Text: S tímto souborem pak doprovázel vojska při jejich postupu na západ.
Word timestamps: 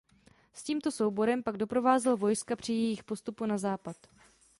S 0.53 0.63
tímto 0.63 0.91
souborem 0.91 1.43
pak 1.43 1.57
doprovázel 1.57 2.17
vojska 2.17 2.55
při 2.55 2.73
jejich 2.73 3.03
postupu 3.03 3.45
na 3.45 3.57
západ. 3.57 3.95